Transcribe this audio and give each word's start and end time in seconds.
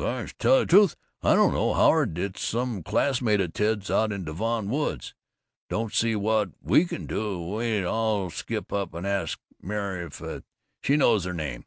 "Why, 0.00 0.22
gosh, 0.22 0.34
tell 0.38 0.60
the 0.60 0.64
truth, 0.64 0.96
I 1.22 1.34
don't 1.34 1.52
know, 1.52 1.74
Howard. 1.74 2.16
It's 2.16 2.40
some 2.42 2.82
classmate 2.82 3.38
of 3.42 3.52
Ted's, 3.52 3.90
out 3.90 4.12
in 4.12 4.24
Devon 4.24 4.70
Woods. 4.70 5.12
Don't 5.68 5.92
see 5.92 6.16
what 6.16 6.52
we 6.62 6.86
can 6.86 7.04
do. 7.06 7.38
Wait, 7.38 7.84
I'll 7.84 8.30
skip 8.30 8.72
up 8.72 8.94
and 8.94 9.06
ask 9.06 9.38
Myra 9.60 10.06
if 10.06 10.22
she 10.82 10.96
knows 10.96 11.24
their 11.24 11.34
name." 11.34 11.66